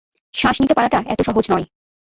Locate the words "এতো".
1.11-1.23